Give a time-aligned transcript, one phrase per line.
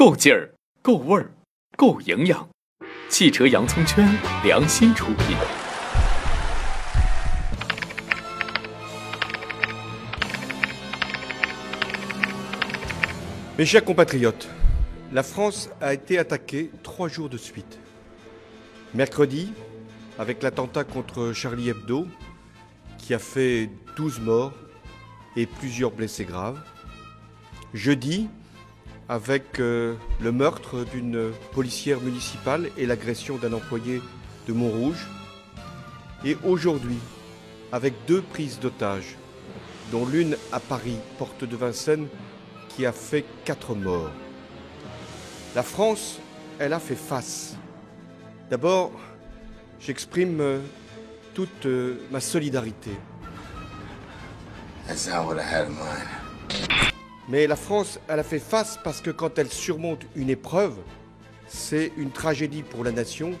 [0.00, 1.30] 够劲儿，够味儿，
[1.76, 2.48] 够营养。
[3.10, 4.08] 汽车洋葱圈
[4.44, 5.36] 良心出品。
[13.58, 14.48] Mes chers compatriotes,
[15.12, 17.78] la France a été attaquée trois jours de suite.
[18.94, 19.52] Mercredi,
[20.18, 22.06] avec l'attentat contre Charlie Hebdo,
[22.96, 24.54] qui a fait 12 morts
[25.36, 26.62] et plusieurs blessés graves.
[27.74, 28.28] Jeudi,
[29.10, 34.00] avec euh, le meurtre d'une policière municipale et l'agression d'un employé
[34.46, 35.08] de Montrouge.
[36.24, 37.00] Et aujourd'hui,
[37.72, 39.16] avec deux prises d'otages,
[39.90, 42.06] dont l'une à Paris, porte de Vincennes,
[42.68, 44.12] qui a fait quatre morts.
[45.56, 46.20] La France,
[46.60, 47.56] elle a fait face.
[48.48, 48.92] D'abord,
[49.80, 50.60] j'exprime euh,
[51.34, 52.92] toute euh, ma solidarité.
[57.29, 60.75] Mais la France, elle a fait face parce que quand elle surmonte une épreuve,
[61.47, 63.31] c'est une tragédie pour la nation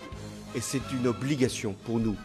[0.55, 2.15] et c'est une obligation pour nous.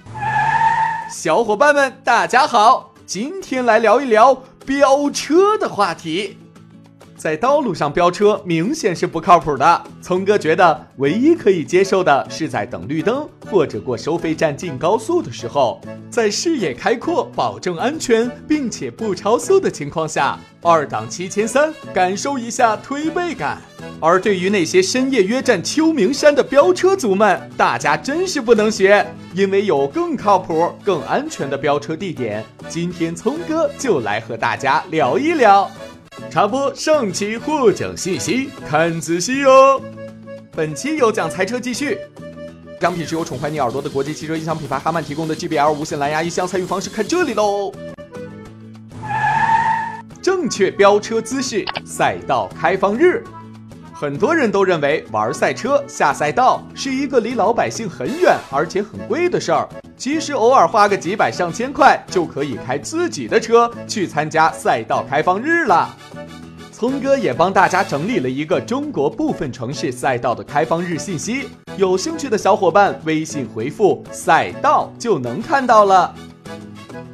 [1.10, 2.94] 小伙伴们，大家好！
[3.04, 6.38] 今天来聊一聊飙车的话题。
[7.17, 9.83] 在道路上飙车明显是不靠谱的。
[10.01, 23.61] 聪哥觉得唯一可以接受的是在等绿灯或者过收费站进高速的时候，在视野开阔、保证安全并且不超速的情况下，二档七千三，感受一下推背感。
[24.01, 32.43] 而对于那些深夜约战秋名山的飙车族们，大家真是不能学，因为有更靠谱、更安全的飙车地点。
[32.67, 35.71] 今天聪哥就来和大家聊一聊。
[36.29, 39.81] 插播上期获奖信息，看仔细哦。
[40.51, 41.97] 本期有奖猜车继续，
[42.79, 47.71] 奖品是由宠坏你耳朵的国际汽车音响品牌哈曼提供的 GBL 无线蓝牙音箱，参与方式看这里喽。
[50.21, 53.23] 正确飙车姿势，赛道开放日。
[53.93, 59.69] 很多人都认为玩赛车、下赛道是一个离老百姓很远而且很贵的事儿。
[59.97, 65.95] 其实偶尔花个几百上千块就可以开自己的车去参加赛道开放日了。
[66.71, 71.47] 聪哥也帮大家整理了一个中国部分城市赛道的开放日信息，
[71.77, 76.13] 有兴趣的小伙伴微信回复“赛道”就能看到了。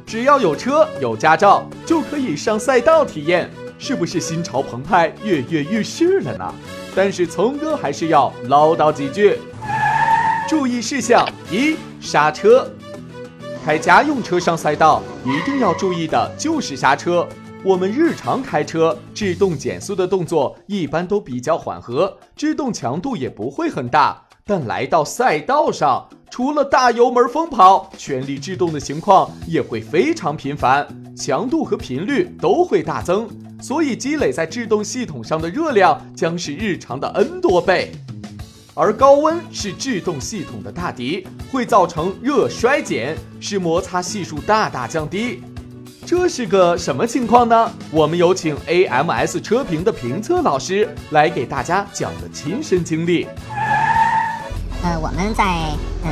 [0.04, 6.52] 只要有车有驾照就可以上赛道体验，是不是心潮澎湃、跃跃欲试了呢？
[6.94, 9.38] 但是聪哥还是要唠叨几句。
[10.52, 12.70] 注意事项一：刹车。
[13.64, 17.26] 开家用车上赛道一定要注意的就是刹车。
[17.64, 24.22] 我们日常开车，制动减速的动作一般都比较缓和，制动强度也不会很大。
[24.44, 30.86] 但来到赛道上，除了大油门疯跑、全力制动的情况也会非常频繁，
[31.16, 33.26] 强度和频率都会大增，
[33.62, 37.90] 所以积累在制动系统上的热量将是日常的 N 多倍。
[38.74, 45.42] 而高温是制动系统的大敌，会造成热衰减，使摩擦系数大大降低。
[46.06, 47.70] 这是个什么情况呢？
[47.90, 53.26] 我们有请 AMS 车评的评测老师来给大家讲个亲身经历。
[54.82, 55.44] 呃，我们在
[56.02, 56.10] 呃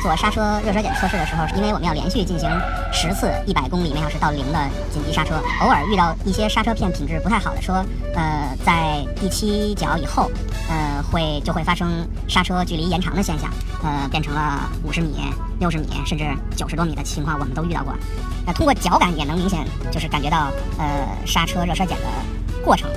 [0.00, 2.48] 做刹车热衰减测试的时候，因为我们要连续进行
[2.92, 4.58] 十次一百公里每小时到零的
[4.92, 7.84] 紧急刹车，偶尔遇到一些刹车片品质不太好的车，
[8.14, 10.30] 呃，在第七脚以后，
[10.68, 10.81] 呃，
[11.12, 13.50] 会就会发生刹车距离延长的现象，
[13.82, 15.16] 呃，变成了五十米、
[15.60, 16.24] 六十米甚至
[16.56, 17.94] 九十多米的情况，我们都遇到过。
[18.46, 22.06] 那通过脚感也能明显就是感觉到呃刹车热衰减的
[22.64, 22.88] 过程。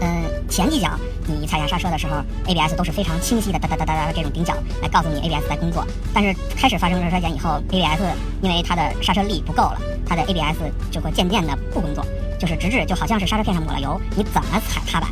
[0.00, 0.90] 嗯，前几脚
[1.26, 5.84] 你踩下刹车的时候，ABS 都是非常清晰的哒哒哒哒哒的这种顶脚来告诉你 ABS 在工作。
[6.14, 8.02] 但是开始发生热衰减以后，ABS
[8.40, 10.58] 因为它的刹车力不够了，它的 ABS
[10.92, 12.06] 就会渐渐的不工作，
[12.38, 15.10] 就是直至就好像是刹车片上抹了油，你怎么踩踏板，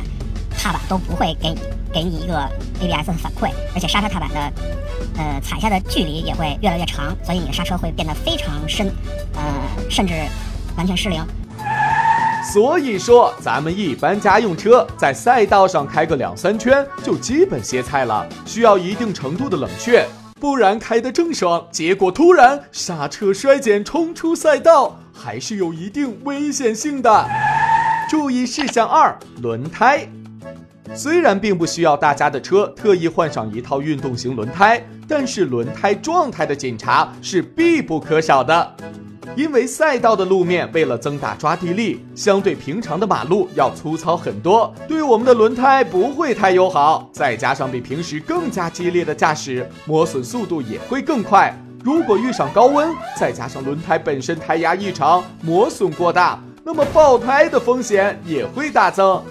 [0.67, 1.59] 踏板都不会给你
[1.93, 2.37] 给你一个
[2.81, 4.51] ABS 的反馈，而且刹车踏板的
[5.17, 8.91] 呃踩下的距离也会越来越长，所以你的刹车会变得非常深，
[9.35, 9.41] 呃，
[9.89, 10.13] 甚至
[10.75, 11.25] 完全失灵。
[12.51, 20.05] 所以说，咱们一般家用车在赛道上开个两三圈就基本歇菜了，需要一定程度的冷却，
[20.37, 27.25] 不然开得正爽，结果突然刹车衰减冲出赛道，还是有一定危险性的。
[28.09, 30.07] 注意事项二：轮胎。
[30.93, 38.75] 虽然并不需要大家的车特意换上一套运动型轮胎，但是轮胎状态的检查是必不可少的。
[39.35, 47.07] 因为赛道的路面为了增大抓地力，相对平常的马路要粗糙很多，对我们的轮胎不会太友好。
[47.11, 51.55] 再加上比平时更加激烈的驾驶，磨损速度也会更快。
[51.83, 59.21] 如果遇上高温，再加上轮胎本身胎压异常，磨损过大，那么爆胎的风险也会大增。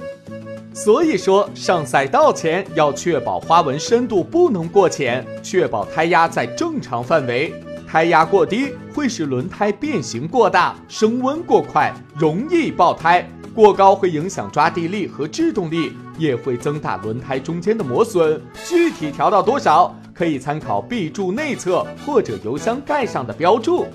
[0.76, 7.50] 所以说，上赛道前要确保花纹深度不能过浅，确保胎压在正常范围。
[7.88, 13.22] 胎压过低会使轮胎变形过大，升温过快，容易爆胎；
[13.54, 18.38] 过高会影响抓地力和制动力，也会增大轮胎中间的磨损。
[18.66, 23.86] 具体调到多少，可以参考 B 柱内侧或者油箱盖上的标注。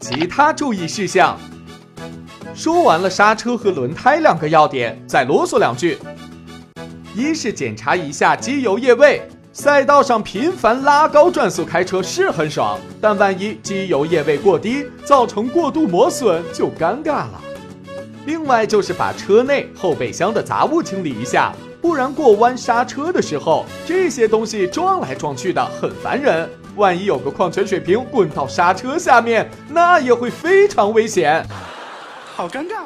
[0.00, 1.38] 其他注意事项。
[2.56, 5.98] 说完了刹车和轮胎两个要点，再啰嗦两句。
[7.14, 9.20] 一是检查一下机油液位。
[9.52, 17.40] 赛道上频繁拉高转速开车是很爽，但万一机油液位过低，造成过度磨损就尴尬了。
[18.24, 26.48] 另外就是把车内后备箱的杂物清理一下，不然过弯刹车的时候，这些东西撞来撞去的很烦人。
[26.74, 31.46] 万一有个矿泉水瓶滚到刹车下面，那也会非常危险。
[32.36, 32.82] 好尴尬。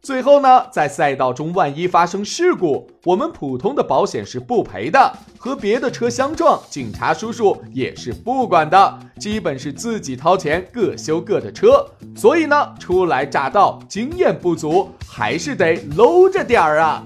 [0.00, 11.84] 最后呢，在赛道中万一发生事故，我们普通的保险是不赔的，和别的车相撞，警察叔叔也是不管的，基本是自己掏钱各修各的车。
[12.14, 17.02] 所以呢，初来乍到，经验不足，还是得搂着点儿啊。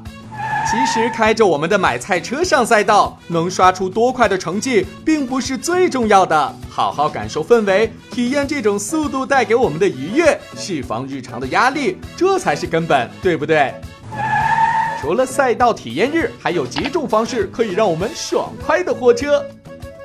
[0.70, 6.54] 其实开着我们的买菜车上赛道，能刷出多快的成绩，并不是最重要的。
[6.68, 13.74] 好好感受氛围，体验这种速度带给我们的愉悦，释放日常的压力，这才是根本，对不对？
[15.00, 19.44] 除了赛道体验日，还有几种方式可以让我们爽快的货车。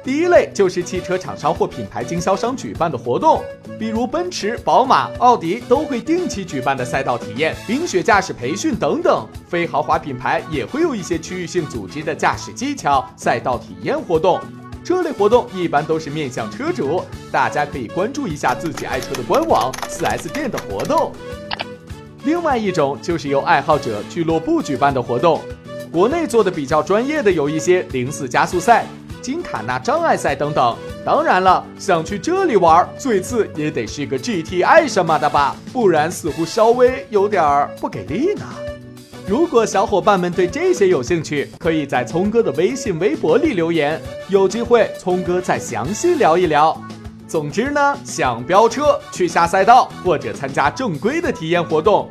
[0.05, 3.43] 第一类就是汽车厂商或品牌经销商举办的活动，
[3.79, 9.27] 比如奔驰、宝马、奥迪都会定期举办的赛道体验、冰雪驾驶培训等等。
[9.47, 14.39] 非豪华品牌也会有一些区域性组织的驾驶技巧赛道体验活动。
[14.83, 21.11] 这类活动一般都是面向车主，大家可以关注一下自己爱车的官网、4S 店的活动。
[22.25, 25.41] 另外一种就是由爱好者俱乐部举办的活动，
[25.91, 28.85] 国内做的比较专业的有一些零四加速赛。
[29.25, 38.45] 金卡纳障碍赛等等，当然了，想去这里玩，最次也得是个 GTI 什么的吧，不然似乎稍微有点儿不给力呢。
[39.27, 46.79] 如果小伙伴们对这些有兴趣，可以在聪哥的微信、微博里留言，有机会聪哥再详细聊一聊。
[47.27, 52.07] 总之呢，想飙车去下赛道，或者参加正规的体验活动，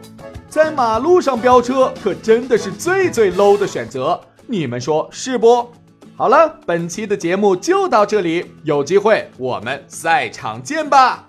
[0.49, 5.71] 在马路上飙车可真的是最最 low 的选择，你们说是不？
[6.17, 11.27] 好了，本期的节目就到这里，有机会我们赛场见吧。